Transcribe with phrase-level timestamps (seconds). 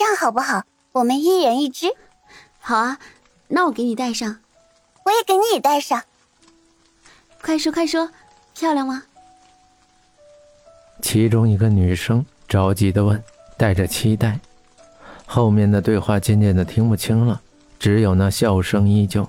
[0.00, 0.64] 这样好不好？
[0.92, 1.88] 我们一人一只。
[2.58, 2.98] 好啊，
[3.48, 4.38] 那我给你戴上。
[5.04, 6.02] 我也给你戴上。
[7.42, 8.08] 快说快说，
[8.54, 9.02] 漂亮吗？
[11.02, 13.22] 其中一个女生着急的问，
[13.58, 14.40] 带着期待。
[15.26, 17.38] 后面的对话渐渐的听不清了，
[17.78, 19.28] 只有那笑声依旧。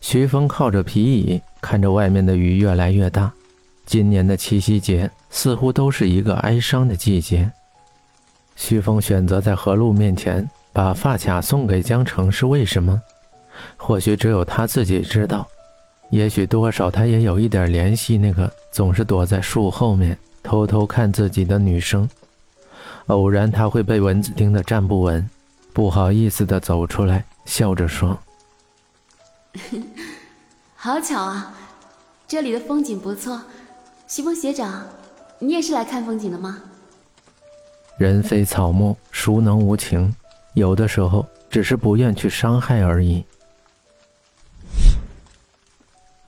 [0.00, 3.32] 徐峰靠着皮椅，看着外面的雨越来越大。
[3.84, 7.52] 今年的七夕节似乎都是一个哀伤的季节。
[8.56, 13.00] 徐峰选择在何露面前把发卡送给江城，是为什么？
[13.76, 15.46] 或许只有他自己知道。
[16.10, 22.08] 也许多少他也有一点联系那个总是躲在树后面偷偷看自己的女生。
[23.06, 25.28] 偶然他会被蚊子叮得站不稳，
[25.72, 28.18] 不好意思的走出来，笑着说
[30.74, 31.54] ：“好巧啊，
[32.26, 33.42] 这里的风景不错。
[34.08, 34.86] 徐峰学长，
[35.38, 36.62] 你也是来看风景的吗？”
[37.96, 40.14] 人非草木，孰能无情？
[40.52, 43.24] 有的时候只是不愿去伤害而已。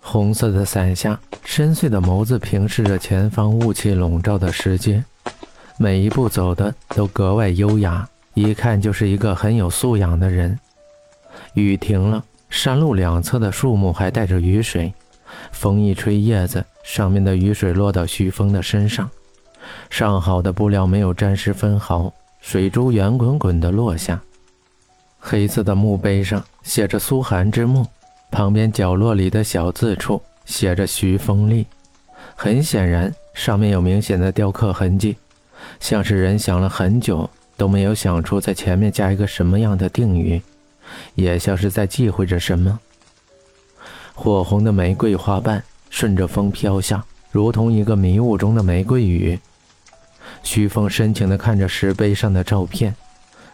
[0.01, 5.05] 红色的伞下，深邃的眸子平视着前方雾气笼罩的石阶，
[5.77, 10.59] 每一步走的都格外优雅，一看就是一个很有素养的人。
[11.53, 14.91] 雨停了，山路两侧的树木还带着雨水，
[15.53, 19.11] 风一吹，叶子上面的雨水落到徐峰的身上，
[19.91, 24.20] 上好的布料没有沾湿分毫，水珠圆滚滚地落下。
[25.19, 27.86] 黑色的墓碑上写着“苏寒之墓”。
[28.30, 31.66] 旁边角落里的小字处写着“徐风立”，
[32.36, 35.16] 很显然上面有明显的雕刻痕迹，
[35.80, 40.41] 像是人想了很久都没有想出在前面加一个什么样的定语，
[41.14, 42.78] 也像是在忌讳着什么。
[44.14, 49.39] 火红的玫瑰花瓣顺着风飘下，如同一个迷雾中的玫瑰雨。
[50.42, 52.94] 徐峰深情地看着石碑上的照片，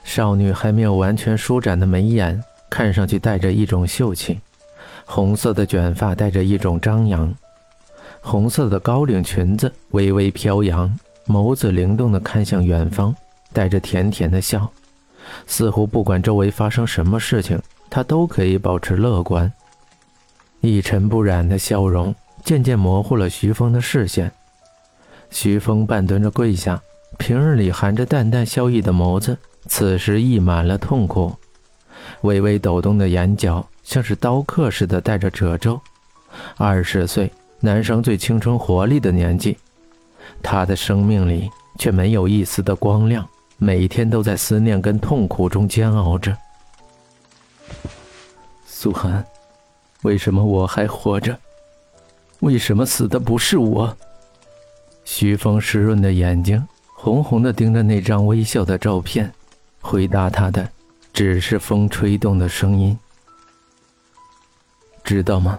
[0.05, 4.39] 少女还没有完全舒展的眉眼，看上去带着一种秀气。
[5.05, 7.35] 红色的卷发带着一种张扬，
[8.21, 13.15] 红色的高领裙子微微飘扬，眸子灵动地看向远方，
[13.53, 14.71] 带着甜甜的笑，
[15.47, 17.61] 似乎不管周围发生什么事情，
[17.91, 19.53] 她都可以保持乐观。
[20.61, 24.33] 一尘不染的笑容渐渐模糊了徐峰的视线。
[25.35, 26.81] 徐峰半蹲着跪下，
[27.19, 29.37] 平日里含着淡淡笑意的眸子，
[29.67, 31.35] 此时溢满了痛苦，
[32.21, 33.67] 微微抖动的眼角。
[33.83, 35.79] 像是刀刻似的带着褶皱，
[36.57, 39.59] 二十岁男生最青春活力的年纪，
[40.41, 43.29] 他的生命里却没有一丝的光亮，
[43.59, 46.35] 每天都在思念跟痛苦中煎熬着。
[48.65, 49.23] 苏寒，
[50.03, 51.37] 为什么我还活着？
[52.39, 53.95] 为什么死的不是我？
[55.17, 56.61] 徐峰湿润的眼睛
[56.93, 59.33] 红红的盯着那张微笑的照片，
[59.81, 60.69] 回答他的
[61.13, 62.99] 只是风吹动的声音。
[65.05, 65.57] 知道吗？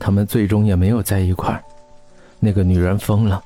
[0.00, 1.62] 他们最终也没有在一块儿。
[2.40, 3.40] 那个女人疯了，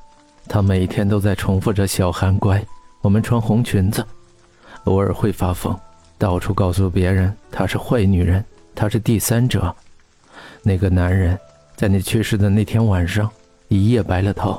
[0.48, 2.64] 她每天都在重复着“小韩乖，
[3.02, 4.02] 我们穿红裙子”，
[4.84, 5.78] 偶尔会发疯，
[6.16, 8.42] 到处告诉别人她是坏女人，
[8.74, 9.74] 她是第三者。
[10.62, 11.38] 那个男人
[11.76, 13.30] 在你去世的那天晚上
[13.68, 14.58] 一夜白了头。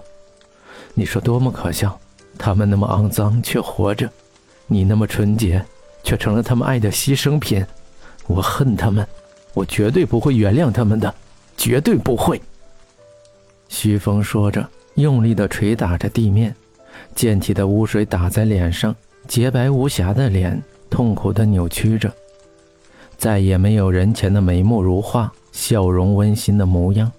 [0.94, 2.00] 你说多么可笑？
[2.38, 4.10] 他们那么肮脏却活着，
[4.68, 5.64] 你那么纯洁
[6.04, 7.66] 却成了他们爱的牺牲品。
[8.28, 9.08] 我恨他们。
[9.56, 11.14] 我绝对不会原谅他们的，
[11.56, 12.42] 绝对不会。
[13.70, 16.56] 徐峰说着，用力的捶打着地面，
[17.14, 18.96] 溅起的污水打在脸上，
[19.28, 20.60] 洁白无瑕的脸
[20.90, 22.12] 痛苦的扭曲着，
[23.16, 27.12] 再也没有人前的眉目如画、笑容温馨的模样。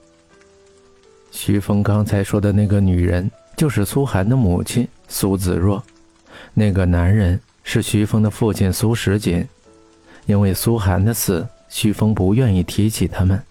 [1.35, 5.83] 徐峰刚才说的那个女人，就是苏寒的母亲苏子若，
[6.55, 9.45] 那个男人是徐峰的父亲苏时锦，
[10.27, 11.45] 因为苏寒的死。
[11.69, 13.43] 徐峰不愿意提起他们。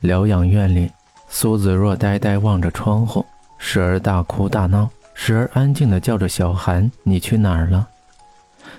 [0.00, 0.90] 疗养院里，
[1.28, 3.24] 苏子若呆呆望着窗户，
[3.58, 7.86] 时而大哭大闹，时而安静地叫着小寒：“你去哪儿了？”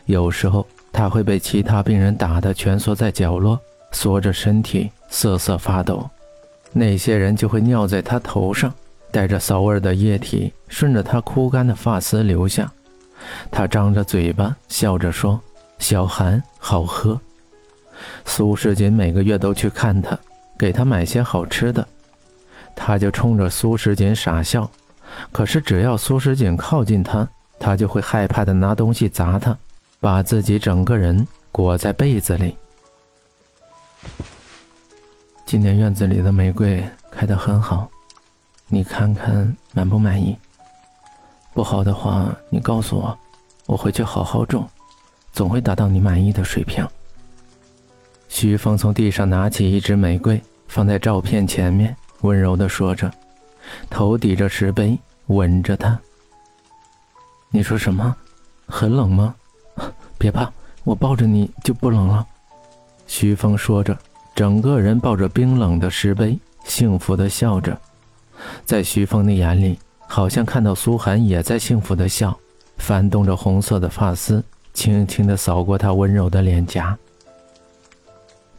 [0.05, 3.59] 有时候，他会被其他病人打得蜷缩在角落，
[3.91, 6.09] 缩着身体瑟瑟发抖。
[6.77, 8.71] 那些人就会尿在他头上，
[9.11, 12.71] 带着骚味的液体顺着他枯干的发丝流下。
[13.49, 15.41] 他张着嘴巴笑着说
[15.79, 17.19] ：“小韩，好喝。”
[18.25, 20.17] 苏世锦每个月都去看他，
[20.57, 21.85] 给他买些好吃的，
[22.75, 24.69] 他就冲着苏世锦傻笑。
[25.31, 27.27] 可是只要苏世锦靠近他，
[27.59, 29.57] 他就会害怕的拿东西砸他，
[29.99, 32.55] 把自己整个人裹在被子里。
[35.47, 37.89] 今年院子里的玫瑰开得很好，
[38.67, 40.37] 你看看满不满意？
[41.53, 43.17] 不好的话你告诉我，
[43.65, 44.67] 我回去好好种。
[45.31, 46.85] 总会达到你满意的水平。
[48.27, 53.09] 徐峰从地上拿起一支玫瑰，放在照片前面，温柔地说着，
[53.89, 55.97] 头抵着石碑，吻着它。
[57.51, 58.13] 你说什么？
[58.65, 59.33] 很冷吗？
[60.17, 60.51] 别怕，
[60.83, 62.27] 我抱着你就不冷了。
[63.05, 63.97] 徐峰说着，
[64.37, 67.75] 整个人抱着冰冷的石碑，幸福的笑着。
[68.63, 72.37] 在徐峰的眼里，好像看到苏寒也在幸福的笑，
[72.77, 74.43] 翻动着红色的发丝，
[74.75, 76.95] 轻轻的扫过他温柔的脸颊。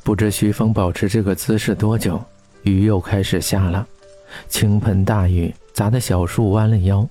[0.02, 2.20] 不知徐峰保持这个姿势多久，
[2.62, 3.86] 雨又开始下了，
[4.48, 7.08] 倾盆大雨砸得小树弯了腰，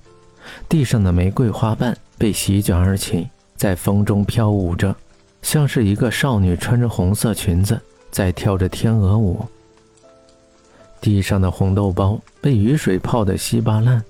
[0.68, 3.26] 地上的玫瑰花瓣被席卷而起，
[3.56, 4.94] 在风中飘舞着，
[5.40, 7.80] 像是一个少女穿着红色裙子
[8.10, 9.44] 在跳着天鹅舞。
[11.00, 14.02] 地上的红豆包被雨水泡得稀巴烂，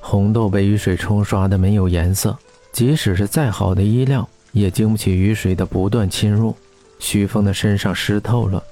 [0.00, 2.36] 红豆被雨水冲刷的没有颜色，
[2.72, 6.54] 即使是再好的衣料也经不起雨水的不断侵入。
[6.98, 8.62] 徐峰的身上湿透了，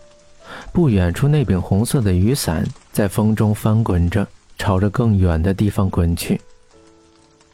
[0.73, 4.27] 不远处那柄红色的雨伞在风中翻滚着，
[4.59, 6.41] 朝着更远的地方滚去。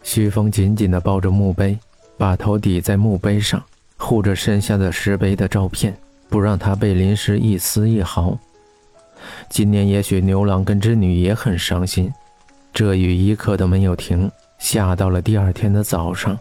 [0.02, 1.78] 徐峰紧紧地抱着墓碑，
[2.16, 3.62] 把头抵在墓碑上，
[3.96, 5.94] 护着身下的石碑的照片，
[6.28, 8.38] 不让他被淋湿一丝一毫。
[9.48, 12.12] 今年也许牛郎跟织女也很伤心，
[12.72, 16.38] 这雨一刻都没有停，下到了第二天的早上。